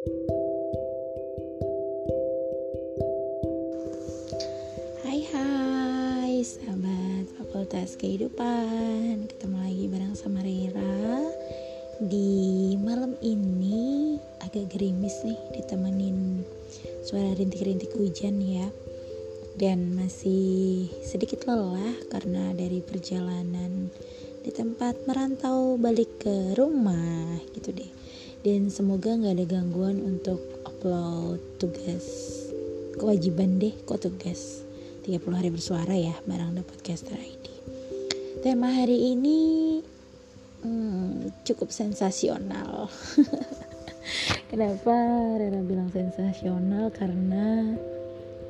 Hai 0.00 0.08
hai 5.28 6.40
sahabat 6.40 7.28
fakultas 7.36 8.00
kehidupan. 8.00 9.28
Ketemu 9.28 9.56
lagi 9.60 9.84
bareng 9.92 10.16
sama 10.16 10.40
Rera. 10.40 11.20
Di 12.00 12.80
malam 12.80 13.12
ini 13.20 14.16
agak 14.40 14.72
gerimis 14.72 15.20
nih 15.20 15.36
Ditemenin 15.60 16.48
suara 17.04 17.36
rintik-rintik 17.36 17.92
hujan 17.92 18.40
ya. 18.40 18.72
Dan 19.52 19.92
masih 20.00 20.88
sedikit 21.04 21.44
lelah 21.44 21.92
karena 22.08 22.56
dari 22.56 22.80
perjalanan 22.80 23.92
di 24.40 24.48
tempat 24.48 25.04
merantau 25.04 25.76
balik 25.76 26.24
ke 26.24 26.56
rumah 26.56 27.36
gitu 27.52 27.76
deh 27.76 27.99
dan 28.46 28.72
semoga 28.72 29.12
nggak 29.14 29.34
ada 29.36 29.46
gangguan 29.46 30.00
untuk 30.00 30.40
upload 30.64 31.40
tugas. 31.60 32.06
Kewajiban 32.96 33.60
deh 33.60 33.72
kok 33.84 34.04
tugas? 34.04 34.62
30 35.04 35.20
hari 35.32 35.48
bersuara 35.48 35.96
ya 35.96 36.12
barang 36.28 36.60
The 36.60 36.64
Podcaster 36.64 37.16
ID 37.16 37.50
tema 38.40 38.72
hari 38.72 39.12
ini 39.12 39.40
hmm, 40.64 41.44
cukup 41.44 41.68
sensasional. 41.68 42.88
Kenapa 44.50 44.96
Rera 45.36 45.60
bilang 45.60 45.92
sensasional? 45.92 46.88
Karena 46.88 47.76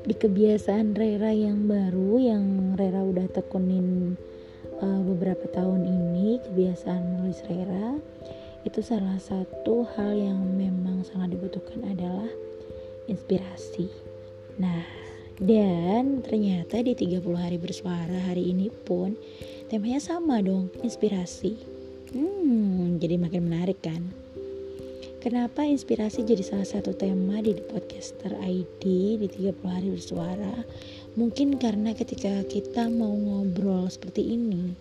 di 0.07 0.15
kebiasaan 0.15 0.95
Rera 0.95 1.35
yang 1.35 1.67
baru 1.67 2.23
yang 2.23 2.43
Rera 2.79 3.03
udah 3.03 3.27
tekunin 3.35 4.15
uh, 4.79 5.01
beberapa 5.03 5.43
tahun 5.51 5.83
ini 5.83 6.39
kebiasaan 6.39 7.01
menulis 7.11 7.43
Rera 7.51 7.99
itu 8.61 8.79
salah 8.85 9.17
satu 9.17 9.87
hal 9.97 10.13
yang 10.13 10.41
memang 10.53 11.01
sangat 11.01 11.33
dibutuhkan 11.33 11.81
adalah 11.85 12.29
inspirasi. 13.09 13.89
Nah, 14.61 14.85
dan 15.41 16.21
ternyata 16.21 16.85
di 16.85 16.93
30 16.93 17.25
hari 17.33 17.57
bersuara 17.57 18.29
hari 18.29 18.53
ini 18.53 18.69
pun 18.69 19.17
temanya 19.73 19.97
sama 19.97 20.37
dong, 20.45 20.69
inspirasi. 20.85 21.57
Hmm, 22.13 23.01
jadi 23.01 23.17
makin 23.17 23.49
menarik 23.49 23.81
kan? 23.81 24.05
Kenapa 25.21 25.61
inspirasi 25.61 26.25
jadi 26.25 26.41
salah 26.41 26.65
satu 26.65 26.97
tema 26.97 27.45
di 27.45 27.53
Podcaster 27.53 28.37
ID 28.41 28.81
di 29.21 29.27
30 29.29 29.53
hari 29.69 29.93
bersuara? 29.93 30.65
Mungkin 31.13 31.61
karena 31.61 31.93
ketika 31.93 32.41
kita 32.49 32.89
mau 32.89 33.13
ngobrol 33.13 33.85
seperti 33.85 34.33
ini, 34.33 34.73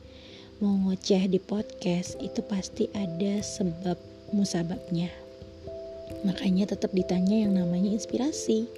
mau 0.60 0.76
ngoceh 0.76 1.24
di 1.24 1.40
podcast, 1.40 2.20
itu 2.20 2.44
pasti 2.44 2.92
ada 2.92 3.40
sebab 3.40 3.96
musababnya. 4.36 5.08
Makanya 6.28 6.76
tetap 6.76 6.92
ditanya 6.92 7.48
yang 7.48 7.56
namanya 7.56 7.88
inspirasi. 7.88 8.68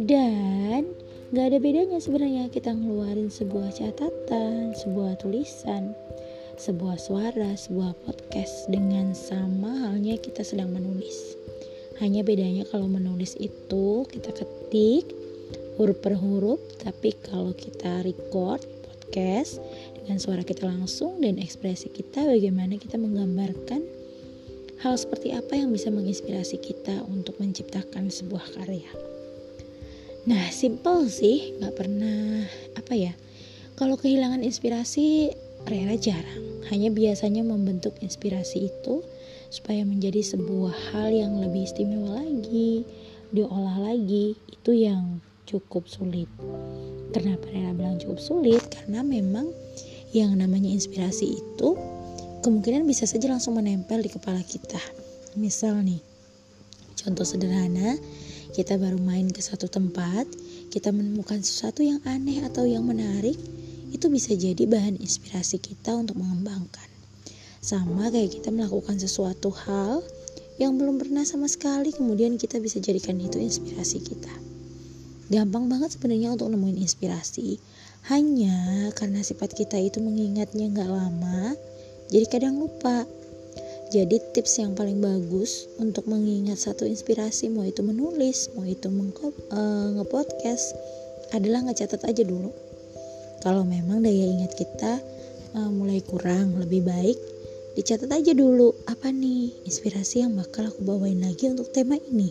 Dan 0.00 0.88
gak 1.36 1.52
ada 1.52 1.58
bedanya 1.60 2.00
sebenarnya 2.00 2.48
kita 2.48 2.72
ngeluarin 2.72 3.28
sebuah 3.28 3.68
catatan, 3.68 4.72
sebuah 4.72 5.20
tulisan, 5.20 5.92
sebuah 6.56 6.96
suara, 6.96 7.52
sebuah 7.52 7.92
podcast 8.08 8.72
dengan 8.72 9.12
sama 9.12 9.92
halnya 9.92 10.16
kita 10.16 10.40
sedang 10.40 10.72
menulis. 10.72 11.36
Hanya 12.00 12.24
bedanya 12.24 12.64
kalau 12.64 12.88
menulis 12.88 13.36
itu 13.36 14.08
kita 14.08 14.32
ketik 14.32 15.04
huruf 15.76 16.00
per 16.00 16.16
huruf 16.16 16.60
tapi 16.80 17.12
kalau 17.28 17.52
kita 17.52 18.04
record 18.04 18.64
podcast 18.84 19.60
dengan 20.04 20.18
suara 20.18 20.42
kita 20.44 20.66
langsung 20.66 21.20
dan 21.20 21.36
ekspresi 21.36 21.92
kita 21.92 22.24
bagaimana 22.24 22.76
kita 22.76 22.96
menggambarkan 22.96 23.82
hal 24.80 24.94
seperti 24.96 25.36
apa 25.36 25.56
yang 25.56 25.70
bisa 25.70 25.92
menginspirasi 25.92 26.56
kita 26.60 27.04
untuk 27.06 27.36
menciptakan 27.40 28.08
sebuah 28.08 28.44
karya 28.56 28.90
nah 30.24 30.44
simple 30.52 31.08
sih 31.08 31.56
nggak 31.60 31.74
pernah 31.76 32.44
apa 32.76 32.94
ya 32.96 33.12
kalau 33.76 33.96
kehilangan 33.96 34.44
inspirasi 34.44 35.32
Rera 35.68 35.96
jarang 35.96 36.64
hanya 36.72 36.88
biasanya 36.88 37.44
membentuk 37.44 37.92
inspirasi 38.00 38.72
itu 38.72 39.04
supaya 39.52 39.84
menjadi 39.84 40.24
sebuah 40.24 40.72
hal 40.92 41.12
yang 41.12 41.36
lebih 41.40 41.68
istimewa 41.68 42.20
lagi 42.20 42.88
diolah 43.30 43.78
lagi 43.94 44.34
itu 44.50 44.70
yang 44.74 45.22
cukup 45.46 45.86
sulit. 45.90 46.30
Kenapa 47.10 47.46
Rera 47.50 47.74
bilang 47.74 47.98
cukup 47.98 48.22
sulit? 48.22 48.62
Karena 48.70 49.02
memang 49.02 49.50
yang 50.10 50.34
namanya 50.34 50.70
inspirasi 50.70 51.38
itu 51.38 51.68
kemungkinan 52.42 52.82
bisa 52.88 53.06
saja 53.06 53.30
langsung 53.30 53.54
menempel 53.54 54.02
di 54.02 54.10
kepala 54.10 54.42
kita. 54.42 54.80
Misal 55.38 55.86
nih, 55.86 56.02
contoh 56.98 57.22
sederhana, 57.22 57.94
kita 58.50 58.74
baru 58.80 58.98
main 58.98 59.30
ke 59.30 59.38
satu 59.38 59.70
tempat, 59.70 60.26
kita 60.74 60.90
menemukan 60.90 61.38
sesuatu 61.38 61.86
yang 61.86 62.02
aneh 62.02 62.42
atau 62.42 62.66
yang 62.66 62.82
menarik, 62.82 63.38
itu 63.90 64.06
bisa 64.10 64.34
jadi 64.34 64.66
bahan 64.66 64.98
inspirasi 64.98 65.62
kita 65.62 65.94
untuk 65.94 66.18
mengembangkan. 66.18 66.88
Sama 67.60 68.08
kayak 68.08 68.40
kita 68.40 68.50
melakukan 68.50 68.96
sesuatu 68.98 69.52
hal 69.52 70.02
yang 70.56 70.74
belum 70.80 70.98
pernah 70.98 71.22
sama 71.22 71.46
sekali, 71.46 71.94
kemudian 71.94 72.40
kita 72.40 72.58
bisa 72.58 72.82
jadikan 72.82 73.20
itu 73.20 73.38
inspirasi 73.38 74.02
kita. 74.02 74.32
Gampang 75.30 75.70
banget 75.70 75.94
sebenarnya 75.94 76.34
untuk 76.34 76.50
nemuin 76.50 76.82
inspirasi. 76.82 77.62
Hanya 78.08 78.88
karena 78.96 79.20
sifat 79.20 79.52
kita 79.52 79.76
itu 79.76 80.00
mengingatnya 80.00 80.72
nggak 80.72 80.88
lama, 80.88 81.52
jadi 82.08 82.26
kadang 82.32 82.56
lupa. 82.56 83.04
Jadi 83.90 84.22
tips 84.32 84.62
yang 84.62 84.78
paling 84.78 85.02
bagus 85.02 85.66
untuk 85.82 86.06
mengingat 86.06 86.62
satu 86.62 86.86
inspirasi, 86.86 87.50
mau 87.50 87.66
itu 87.66 87.82
menulis, 87.82 88.46
mau 88.54 88.62
itu 88.62 88.86
uh, 88.86 89.88
ngepodcast, 89.98 90.78
adalah 91.34 91.66
ngecatat 91.66 92.06
aja 92.06 92.22
dulu. 92.22 92.54
Kalau 93.42 93.66
memang 93.66 94.00
daya 94.06 94.30
ingat 94.30 94.54
kita 94.54 95.02
uh, 95.58 95.70
mulai 95.74 96.00
kurang, 96.06 96.54
lebih 96.62 96.86
baik 96.86 97.18
dicatat 97.74 98.10
aja 98.10 98.32
dulu. 98.32 98.74
Apa 98.86 99.10
nih 99.10 99.54
inspirasi 99.66 100.22
yang 100.22 100.38
bakal 100.38 100.70
aku 100.70 100.86
bawain 100.86 101.18
lagi 101.20 101.50
untuk 101.50 101.70
tema 101.74 101.98
ini? 101.98 102.30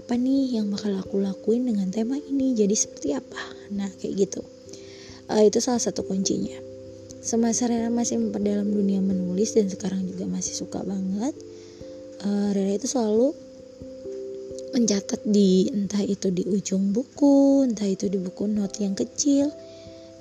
Apa 0.00 0.16
nih 0.16 0.56
yang 0.60 0.72
bakal 0.72 0.96
aku 0.96 1.20
lakuin 1.20 1.68
dengan 1.68 1.92
tema 1.92 2.16
ini? 2.16 2.56
Jadi 2.56 2.72
seperti 2.72 3.12
apa? 3.12 3.42
Nah 3.68 3.92
kayak 4.00 4.16
gitu 4.16 4.40
uh, 5.30 5.42
itu 5.46 5.62
salah 5.62 5.80
satu 5.80 6.02
kuncinya. 6.02 6.58
Semasa 7.20 7.68
Rera 7.68 7.92
masih 7.92 8.16
memperdalam 8.18 8.66
dunia 8.66 8.98
menulis 8.98 9.52
dan 9.52 9.68
sekarang 9.68 10.08
juga 10.08 10.24
masih 10.24 10.56
suka 10.56 10.80
banget 10.80 11.36
uh, 12.24 12.50
Rera 12.56 12.74
itu 12.74 12.88
selalu 12.88 13.36
mencatat 14.72 15.20
di 15.26 15.68
entah 15.74 16.00
itu 16.00 16.30
di 16.30 16.46
ujung 16.46 16.94
buku 16.94 17.66
entah 17.66 17.84
itu 17.84 18.06
di 18.06 18.16
buku 18.16 18.46
not 18.46 18.72
yang 18.78 18.94
kecil 18.94 19.50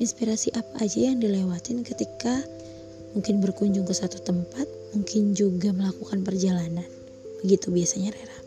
inspirasi 0.02 0.52
apa 0.58 0.84
aja 0.84 1.14
yang 1.14 1.22
dilewatin 1.22 1.86
ketika 1.86 2.42
mungkin 3.14 3.40
berkunjung 3.40 3.86
ke 3.88 3.94
satu 3.96 4.20
tempat 4.22 4.68
mungkin 4.92 5.38
juga 5.38 5.70
melakukan 5.72 6.26
perjalanan. 6.26 6.88
Begitu 7.40 7.72
biasanya 7.72 8.12
Rera 8.12 8.40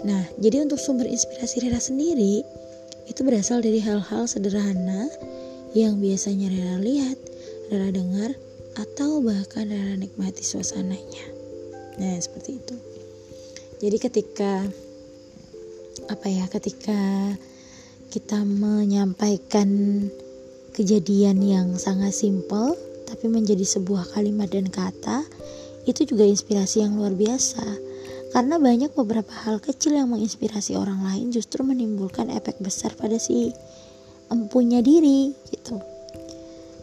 Nah, 0.00 0.24
jadi 0.40 0.64
untuk 0.64 0.80
sumber 0.80 1.04
inspirasi 1.04 1.60
Rera 1.68 1.76
sendiri 1.76 2.40
itu 3.04 3.20
berasal 3.20 3.60
dari 3.60 3.82
hal-hal 3.82 4.24
sederhana 4.24 5.10
yang 5.76 6.02
biasanya 6.02 6.50
Rera 6.50 6.78
lihat, 6.82 7.18
Rera 7.70 7.90
dengar, 7.94 8.34
atau 8.74 9.22
bahkan 9.22 9.70
Rera 9.70 9.94
nikmati 9.94 10.42
suasananya. 10.42 11.24
Nah, 12.00 12.16
seperti 12.18 12.58
itu. 12.58 12.76
Jadi 13.80 13.96
ketika 13.96 14.66
apa 16.10 16.26
ya, 16.26 16.44
ketika 16.50 17.32
kita 18.10 18.42
menyampaikan 18.42 19.68
kejadian 20.74 21.38
yang 21.42 21.68
sangat 21.78 22.14
simpel 22.14 22.74
tapi 23.06 23.26
menjadi 23.26 23.66
sebuah 23.66 24.14
kalimat 24.14 24.46
dan 24.50 24.70
kata, 24.70 25.26
itu 25.86 26.06
juga 26.06 26.22
inspirasi 26.26 26.86
yang 26.86 26.94
luar 26.98 27.14
biasa 27.16 27.90
karena 28.30 28.62
banyak 28.62 28.94
beberapa 28.94 29.34
hal 29.42 29.58
kecil 29.58 29.98
yang 29.98 30.14
menginspirasi 30.14 30.78
orang 30.78 31.02
lain 31.02 31.34
justru 31.34 31.66
menimbulkan 31.66 32.30
efek 32.30 32.62
besar 32.62 32.94
pada 32.94 33.18
si 33.18 33.50
empunya 34.30 34.80
diri 34.80 35.34
gitu. 35.50 35.76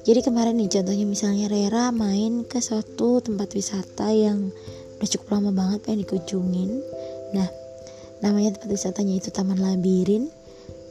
Jadi 0.08 0.24
kemarin 0.24 0.56
nih 0.56 0.72
contohnya 0.72 1.04
misalnya 1.04 1.52
Rera 1.52 1.92
main 1.92 2.48
ke 2.48 2.64
suatu 2.64 3.20
tempat 3.20 3.52
wisata 3.52 4.08
yang 4.12 4.52
udah 5.00 5.08
cukup 5.08 5.40
lama 5.40 5.52
banget 5.52 5.84
pengen 5.84 6.08
dikunjungin. 6.08 6.72
Nah, 7.36 7.48
namanya 8.24 8.56
tempat 8.56 8.72
wisatanya 8.72 9.20
itu 9.20 9.32
Taman 9.36 9.60
Labirin. 9.60 10.32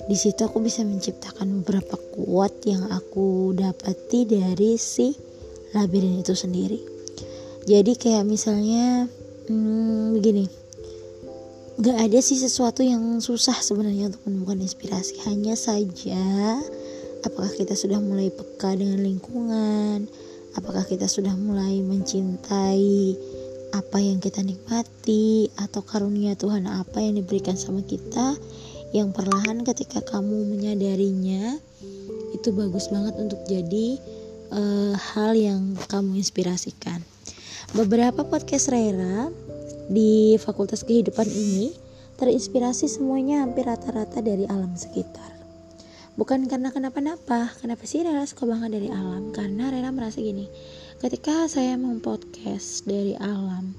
Di 0.06 0.14
situ 0.14 0.44
aku 0.44 0.60
bisa 0.60 0.84
menciptakan 0.84 1.64
beberapa 1.64 1.96
quote 2.12 2.68
yang 2.68 2.86
aku 2.92 3.56
dapati 3.56 4.28
dari 4.28 4.76
si 4.76 5.16
labirin 5.72 6.20
itu 6.20 6.36
sendiri. 6.36 6.78
Jadi 7.66 7.98
kayak 7.98 8.22
misalnya 8.22 9.10
hmm, 9.50 10.14
begini 10.14 10.65
gak 11.76 11.98
ada 12.08 12.18
sih 12.24 12.40
sesuatu 12.40 12.80
yang 12.80 13.20
susah 13.20 13.56
sebenarnya 13.60 14.08
untuk 14.08 14.24
menemukan 14.24 14.64
inspirasi. 14.64 15.20
Hanya 15.28 15.52
saja 15.52 16.56
apakah 17.20 17.52
kita 17.52 17.76
sudah 17.76 18.00
mulai 18.00 18.32
peka 18.32 18.72
dengan 18.72 19.04
lingkungan? 19.04 20.08
Apakah 20.56 20.88
kita 20.88 21.04
sudah 21.04 21.36
mulai 21.36 21.84
mencintai 21.84 23.12
apa 23.76 23.98
yang 24.00 24.24
kita 24.24 24.40
nikmati? 24.40 25.52
Atau 25.60 25.84
karunia 25.84 26.32
Tuhan 26.32 26.64
apa 26.64 27.04
yang 27.04 27.20
diberikan 27.20 27.60
sama 27.60 27.84
kita 27.84 28.32
yang 28.96 29.12
perlahan 29.12 29.60
ketika 29.60 30.00
kamu 30.00 30.48
menyadarinya 30.48 31.60
itu 32.32 32.48
bagus 32.56 32.88
banget 32.88 33.20
untuk 33.20 33.40
jadi 33.44 34.00
uh, 34.48 34.96
hal 34.96 35.36
yang 35.36 35.76
kamu 35.92 36.24
inspirasikan. 36.24 37.04
Beberapa 37.76 38.24
podcast 38.24 38.72
Rera 38.72 39.28
di 39.86 40.36
Fakultas 40.38 40.82
Kehidupan 40.82 41.26
ini 41.26 41.74
terinspirasi 42.16 42.88
semuanya 42.88 43.44
hampir 43.44 43.68
rata-rata 43.68 44.24
dari 44.24 44.48
alam 44.48 44.72
sekitar. 44.74 45.36
Bukan 46.16 46.48
karena 46.48 46.72
kenapa-napa, 46.72 47.52
kenapa 47.60 47.84
sih 47.84 48.00
Rera 48.00 48.24
suka 48.24 48.48
banget 48.48 48.80
dari 48.80 48.88
alam? 48.88 49.36
Karena 49.36 49.68
Rera 49.68 49.92
merasa 49.92 50.24
gini, 50.24 50.48
ketika 50.96 51.44
saya 51.44 51.76
mempodcast 51.76 52.88
dari 52.88 53.12
alam, 53.20 53.76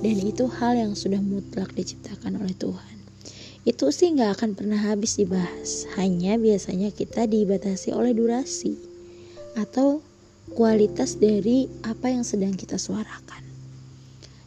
dan 0.00 0.16
itu 0.22 0.46
hal 0.46 0.78
yang 0.78 0.94
sudah 0.94 1.18
mutlak 1.18 1.74
diciptakan 1.74 2.40
oleh 2.40 2.54
Tuhan 2.56 3.00
itu 3.68 3.92
sih 3.92 4.16
nggak 4.16 4.40
akan 4.40 4.50
pernah 4.56 4.80
habis 4.80 5.20
dibahas 5.20 5.84
hanya 6.00 6.40
biasanya 6.40 6.88
kita 6.88 7.28
dibatasi 7.28 7.92
oleh 7.92 8.16
durasi 8.16 8.72
atau 9.52 10.00
kualitas 10.56 11.20
dari 11.20 11.68
apa 11.84 12.08
yang 12.08 12.24
sedang 12.24 12.56
kita 12.56 12.80
suarakan 12.80 13.49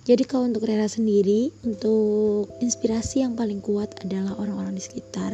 jadi 0.04 0.28
kalau 0.28 0.52
untuk 0.52 0.68
Rera 0.68 0.84
sendiri 0.84 1.56
untuk 1.64 2.52
inspirasi 2.60 3.24
yang 3.24 3.40
paling 3.40 3.64
kuat 3.64 3.88
adalah 4.04 4.36
orang-orang 4.36 4.76
di 4.76 4.84
sekitar 4.84 5.32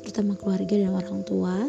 terutama 0.00 0.32
keluarga 0.40 0.80
dan 0.80 0.96
orang 0.96 1.20
tua. 1.28 1.68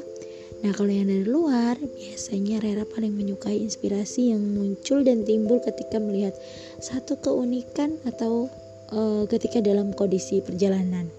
Nah 0.64 0.72
kalau 0.72 0.88
yang 0.88 1.12
dari 1.12 1.28
luar 1.28 1.76
biasanya 1.76 2.64
Rera 2.64 2.88
paling 2.88 3.12
menyukai 3.12 3.60
inspirasi 3.60 4.32
yang 4.32 4.40
muncul 4.40 5.04
dan 5.04 5.28
timbul 5.28 5.60
ketika 5.60 6.00
melihat 6.00 6.32
satu 6.80 7.20
keunikan 7.20 8.00
atau 8.08 8.48
uh, 8.96 9.28
ketika 9.28 9.60
dalam 9.60 9.92
kondisi 9.92 10.40
perjalanan. 10.40 11.12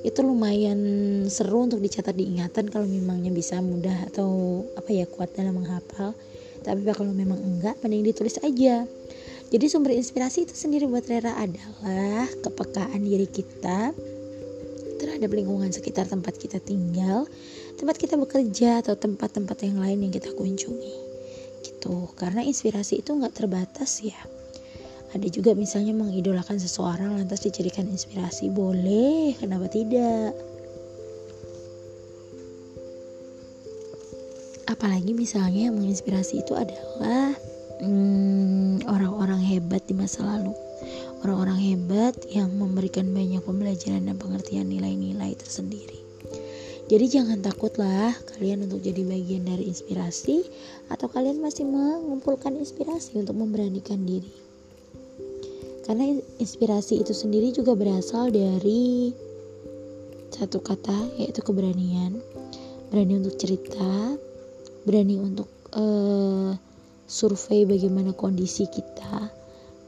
Itu 0.00 0.24
lumayan 0.24 0.80
seru 1.28 1.68
untuk 1.68 1.84
dicatat 1.84 2.16
diingatan 2.16 2.72
kalau 2.72 2.88
memangnya 2.88 3.36
bisa 3.36 3.60
mudah 3.60 4.08
atau 4.08 4.64
apa 4.80 4.96
ya 4.96 5.04
kuat 5.04 5.36
dalam 5.36 5.60
menghafal. 5.60 6.16
Tapi 6.64 6.88
kalau 6.88 7.12
memang 7.12 7.36
enggak 7.36 7.76
mending 7.84 8.16
ditulis 8.16 8.40
aja 8.40 8.88
jadi 9.46 9.66
sumber 9.70 9.94
inspirasi 9.94 10.42
itu 10.48 10.54
sendiri 10.58 10.90
buat 10.90 11.06
Rera 11.06 11.38
adalah 11.38 12.26
kepekaan 12.42 13.02
diri 13.06 13.30
kita 13.30 13.94
terhadap 14.96 15.30
lingkungan 15.30 15.70
sekitar 15.70 16.08
tempat 16.08 16.34
kita 16.34 16.58
tinggal 16.58 17.28
tempat 17.76 18.00
kita 18.00 18.16
bekerja 18.16 18.80
atau 18.80 18.96
tempat-tempat 18.96 19.56
yang 19.62 19.78
lain 19.78 20.08
yang 20.08 20.12
kita 20.12 20.32
kunjungi. 20.32 20.96
Gitu. 21.62 21.96
Karena 22.16 22.40
inspirasi 22.42 23.04
itu 23.04 23.12
nggak 23.12 23.36
terbatas 23.36 24.00
ya. 24.00 24.16
Ada 25.14 25.28
juga 25.30 25.54
misalnya 25.54 25.94
mengidolakan 25.94 26.58
seseorang 26.58 27.14
lantas 27.14 27.44
dijadikan 27.44 27.86
inspirasi. 27.86 28.50
Boleh 28.50 29.36
kenapa 29.38 29.70
tidak? 29.70 30.34
Apalagi 34.66 35.14
misalnya 35.14 35.70
yang 35.70 35.78
menginspirasi 35.78 36.42
itu 36.42 36.52
adalah 36.58 37.32
hmm, 37.80 38.25
hebat 39.46 39.86
di 39.86 39.94
masa 39.94 40.26
lalu. 40.26 40.50
Orang-orang 41.22 41.58
hebat 41.62 42.14
yang 42.28 42.50
memberikan 42.58 43.06
banyak 43.14 43.40
pembelajaran 43.46 44.10
dan 44.10 44.18
pengertian 44.18 44.66
nilai-nilai 44.66 45.38
tersendiri. 45.38 46.02
Jadi 46.86 47.06
jangan 47.10 47.42
takutlah 47.42 48.14
kalian 48.34 48.70
untuk 48.70 48.78
jadi 48.78 49.02
bagian 49.02 49.42
dari 49.42 49.66
inspirasi 49.66 50.46
atau 50.86 51.10
kalian 51.10 51.42
masih 51.42 51.66
mengumpulkan 51.66 52.54
inspirasi 52.54 53.18
untuk 53.18 53.34
memberanikan 53.34 54.06
diri. 54.06 54.30
Karena 55.82 56.14
inspirasi 56.42 57.02
itu 57.02 57.14
sendiri 57.14 57.50
juga 57.54 57.74
berasal 57.74 58.30
dari 58.30 59.10
satu 60.30 60.62
kata 60.62 61.18
yaitu 61.18 61.42
keberanian. 61.42 62.18
Berani 62.90 63.18
untuk 63.18 63.34
cerita 63.34 64.14
berani 64.86 65.18
untuk 65.18 65.50
uh, 65.74 66.54
survei 67.06 67.64
bagaimana 67.66 68.12
kondisi 68.12 68.66
kita 68.66 69.30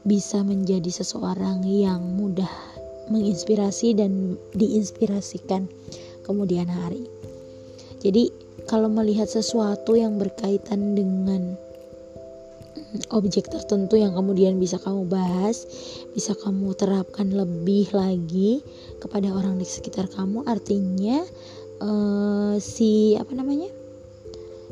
bisa 0.07 0.41
menjadi 0.43 0.87
seseorang 0.89 1.63
yang 1.67 1.99
mudah 2.15 2.49
menginspirasi 3.11 3.95
dan 3.99 4.39
diinspirasikan 4.55 5.67
kemudian 6.23 6.67
hari 6.67 7.03
jadi 7.99 8.31
kalau 8.69 8.87
melihat 8.87 9.27
sesuatu 9.27 9.97
yang 9.97 10.15
berkaitan 10.21 10.95
dengan 10.95 11.59
objek 13.13 13.49
tertentu 13.49 13.97
yang 13.97 14.17
kemudian 14.17 14.57
bisa 14.57 14.81
kamu 14.81 15.05
bahas, 15.05 15.65
bisa 16.13 16.33
kamu 16.33 16.73
terapkan 16.73 17.29
lebih 17.29 17.89
lagi 17.93 18.65
kepada 18.97 19.29
orang 19.29 19.61
di 19.61 19.65
sekitar 19.67 20.09
kamu. 20.09 20.45
Artinya 20.45 21.21
uh, 21.81 22.55
si 22.57 23.13
apa 23.17 23.33
namanya 23.37 23.69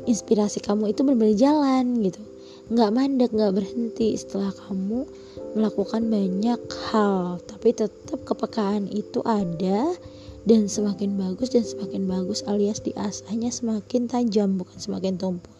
inspirasi 0.06 0.62
kamu 0.62 0.90
itu 0.90 1.04
benar-benar 1.06 1.36
jalan 1.38 1.84
gitu, 2.02 2.22
nggak 2.68 2.92
mandek, 2.92 3.30
nggak 3.32 3.54
berhenti 3.56 4.16
setelah 4.16 4.52
kamu 4.52 5.08
melakukan 5.56 6.12
banyak 6.12 6.60
hal, 6.92 7.40
tapi 7.48 7.72
tetap 7.72 8.20
kepekaan 8.28 8.88
itu 8.92 9.24
ada 9.24 9.96
dan 10.44 10.68
semakin 10.68 11.16
bagus 11.16 11.52
dan 11.52 11.64
semakin 11.64 12.04
bagus 12.08 12.44
alias 12.44 12.80
diasahnya 12.84 13.52
semakin 13.52 14.08
tajam 14.08 14.56
bukan 14.56 14.76
semakin 14.80 15.16
tumpul 15.16 15.58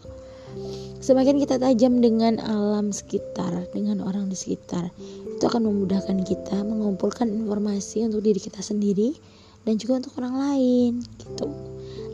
Semakin 0.99 1.39
kita 1.39 1.55
tajam 1.61 2.03
dengan 2.03 2.43
alam 2.43 2.91
sekitar, 2.91 3.71
dengan 3.71 4.03
orang 4.03 4.27
di 4.27 4.35
sekitar, 4.35 4.91
itu 5.31 5.43
akan 5.47 5.71
memudahkan 5.71 6.27
kita 6.27 6.59
mengumpulkan 6.67 7.31
informasi 7.31 8.03
untuk 8.03 8.19
diri 8.19 8.41
kita 8.41 8.59
sendiri 8.59 9.15
dan 9.63 9.79
juga 9.79 10.03
untuk 10.03 10.19
orang 10.19 10.35
lain, 10.35 10.91
gitu. 11.23 11.47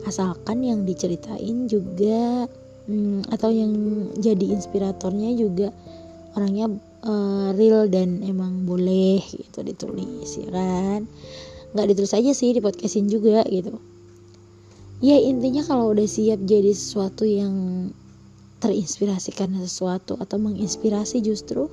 Asalkan 0.06 0.62
yang 0.62 0.86
diceritain 0.86 1.66
juga 1.66 2.46
hmm, 2.86 3.30
atau 3.30 3.50
yang 3.50 3.72
jadi 4.18 4.54
inspiratornya 4.54 5.34
juga 5.38 5.68
orangnya 6.36 6.70
uh, 7.06 7.50
real 7.56 7.88
dan 7.90 8.20
emang 8.22 8.66
boleh 8.66 9.22
gitu 9.22 9.62
ditulis 9.62 10.30
ya 10.38 10.48
kan? 10.50 11.06
Nggak 11.74 11.86
ditulis 11.92 12.12
aja 12.14 12.32
sih 12.32 12.54
di 12.56 12.60
podcastin 12.62 13.10
juga 13.10 13.42
gitu. 13.46 13.76
Ya 15.04 15.20
intinya 15.20 15.60
kalau 15.60 15.92
udah 15.92 16.08
siap 16.08 16.40
jadi 16.48 16.72
sesuatu 16.72 17.28
yang 17.28 17.88
terinspirasi 18.64 19.36
karena 19.36 19.60
sesuatu 19.60 20.16
atau 20.16 20.40
menginspirasi 20.40 21.20
justru 21.20 21.68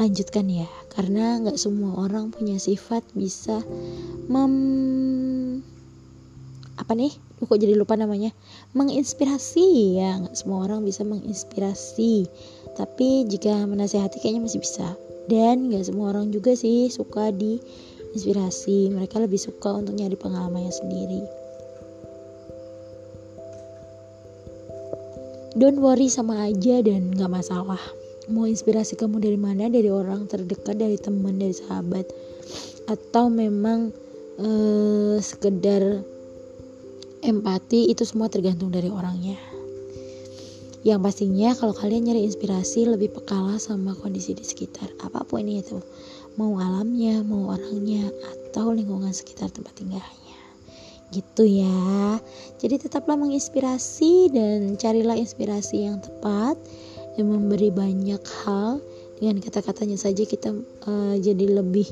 lanjutkan 0.00 0.48
ya. 0.48 0.68
Karena 0.94 1.42
nggak 1.44 1.60
semua 1.60 2.08
orang 2.08 2.32
punya 2.32 2.56
sifat 2.56 3.04
bisa 3.12 3.60
mem 4.30 4.54
apa 6.84 6.92
nih? 6.92 7.16
Kok 7.40 7.56
jadi 7.56 7.72
lupa 7.72 7.96
namanya? 7.96 8.28
Menginspirasi. 8.76 9.96
Ya 9.96 10.20
nggak 10.20 10.36
semua 10.36 10.68
orang 10.68 10.84
bisa 10.84 11.00
menginspirasi. 11.00 12.28
Tapi 12.76 13.24
jika 13.24 13.64
menasehati 13.64 14.20
kayaknya 14.20 14.44
masih 14.44 14.60
bisa. 14.60 14.92
Dan 15.24 15.72
nggak 15.72 15.88
semua 15.88 16.12
orang 16.12 16.28
juga 16.28 16.52
sih 16.52 16.92
suka 16.92 17.32
di 17.32 17.56
inspirasi 18.12 18.92
mereka 18.92 19.16
lebih 19.16 19.40
suka 19.40 19.72
untuk 19.80 19.96
nyari 19.96 20.12
pengalamannya 20.12 20.68
sendiri. 20.76 21.24
Don't 25.56 25.80
worry 25.80 26.12
sama 26.12 26.50
aja 26.50 26.84
dan 26.84 27.14
gak 27.14 27.30
masalah. 27.30 27.78
Mau 28.26 28.44
inspirasi 28.44 28.98
kamu 28.98 29.22
dari 29.22 29.38
mana? 29.38 29.70
Dari 29.70 29.86
orang 29.86 30.26
terdekat 30.26 30.76
dari 30.76 30.98
teman 30.98 31.38
dari 31.38 31.54
sahabat? 31.54 32.10
Atau 32.90 33.30
memang 33.30 33.94
uh, 34.42 35.14
sekedar 35.22 36.02
empati 37.24 37.88
itu 37.88 38.04
semua 38.04 38.28
tergantung 38.28 38.68
dari 38.68 38.92
orangnya. 38.92 39.40
Yang 40.84 41.00
pastinya 41.00 41.56
kalau 41.56 41.72
kalian 41.72 42.12
nyari 42.12 42.28
inspirasi 42.28 42.84
lebih 42.84 43.16
pekalah 43.16 43.56
sama 43.56 43.96
kondisi 43.96 44.36
di 44.36 44.44
sekitar 44.44 44.92
apa 45.00 45.24
pun 45.24 45.48
itu. 45.48 45.80
Mau 46.36 46.60
alamnya 46.60 47.24
mau 47.24 47.56
orangnya 47.56 48.12
atau 48.28 48.68
lingkungan 48.76 49.16
sekitar 49.16 49.48
tempat 49.48 49.72
tinggalnya. 49.80 50.36
Gitu 51.08 51.64
ya. 51.64 52.20
Jadi 52.60 52.84
tetaplah 52.84 53.16
menginspirasi 53.16 54.28
dan 54.36 54.76
carilah 54.76 55.16
inspirasi 55.16 55.88
yang 55.88 56.04
tepat 56.04 56.60
yang 57.16 57.32
memberi 57.32 57.72
banyak 57.72 58.20
hal. 58.44 58.84
Dengan 59.16 59.40
kata-katanya 59.40 59.96
saja 59.96 60.28
kita 60.28 60.52
uh, 60.84 61.16
jadi 61.16 61.64
lebih 61.64 61.88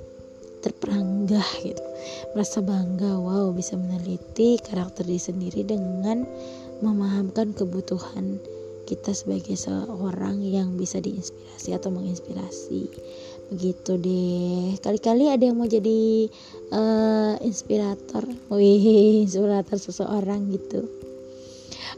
terperanggah 0.60 1.48
gitu 1.64 1.91
merasa 2.32 2.64
bangga 2.64 3.18
wow 3.18 3.50
bisa 3.54 3.78
meneliti 3.78 4.58
karakter 4.62 5.04
diri 5.04 5.20
sendiri 5.20 5.62
dengan 5.66 6.24
memahamkan 6.82 7.54
kebutuhan 7.54 8.42
kita 8.82 9.14
sebagai 9.14 9.54
seorang 9.54 10.42
yang 10.42 10.74
bisa 10.74 10.98
diinspirasi 10.98 11.72
atau 11.72 11.94
menginspirasi. 11.94 12.90
Begitu 13.54 13.92
deh. 13.96 14.76
Kali-kali 14.82 15.30
ada 15.30 15.44
yang 15.48 15.56
mau 15.56 15.70
jadi 15.70 16.28
uh, 16.74 17.38
inspirator? 17.40 18.26
Wih 18.50 19.22
inspirator 19.24 19.78
seseorang 19.78 20.50
gitu. 20.50 20.84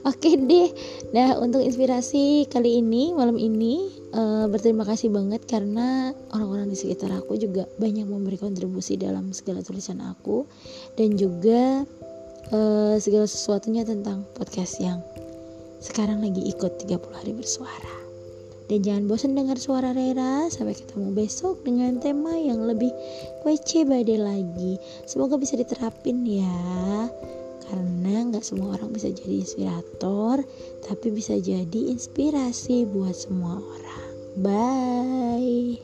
Oke 0.04 0.36
deh. 0.36 0.68
Nah 1.16 1.40
untuk 1.40 1.64
inspirasi 1.64 2.44
kali 2.52 2.84
ini 2.84 3.16
malam 3.16 3.40
ini 3.40 4.03
uh, 4.14 4.46
berterima 4.48 4.86
kasih 4.86 5.10
banget 5.10 5.44
karena 5.44 6.14
orang-orang 6.30 6.70
di 6.70 6.78
sekitar 6.78 7.10
aku 7.12 7.36
juga 7.36 7.66
banyak 7.76 8.06
memberi 8.06 8.38
kontribusi 8.38 8.94
dalam 8.94 9.34
segala 9.34 9.60
tulisan 9.60 10.00
aku 10.00 10.46
dan 10.94 11.18
juga 11.18 11.82
uh, 12.54 12.96
segala 13.02 13.26
sesuatunya 13.26 13.82
tentang 13.82 14.22
podcast 14.38 14.78
yang 14.78 15.02
sekarang 15.84 16.24
lagi 16.24 16.40
ikut 16.48 16.80
30 16.88 16.96
hari 17.12 17.36
bersuara. 17.36 17.94
Dan 18.64 18.80
jangan 18.80 19.04
bosan 19.04 19.36
dengar 19.36 19.60
suara 19.60 19.92
Rera. 19.92 20.48
Sampai 20.48 20.72
ketemu 20.72 21.12
besok 21.12 21.60
dengan 21.68 22.00
tema 22.00 22.32
yang 22.32 22.64
lebih 22.64 22.88
kece 23.44 23.84
badai 23.84 24.16
lagi. 24.16 24.80
Semoga 25.04 25.36
bisa 25.36 25.60
diterapin 25.60 26.24
ya. 26.24 26.56
Karena 27.68 28.32
nggak 28.32 28.40
semua 28.40 28.80
orang 28.80 28.96
bisa 28.96 29.12
jadi 29.12 29.44
inspirator, 29.44 30.40
tapi 30.88 31.12
bisa 31.12 31.36
jadi 31.36 31.92
inspirasi 31.92 32.88
buat 32.88 33.12
semua 33.12 33.60
orang. 33.60 34.03
Bye. 34.36 35.78